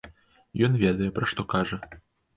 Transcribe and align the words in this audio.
Ён 0.67 0.79
ведае, 0.83 1.09
пра 1.19 1.29
што 1.35 1.41
кажа. 1.55 1.83